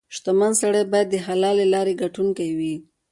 [0.15, 2.75] •شتمن سړی باید د حلالې لارې ګټونکې وي.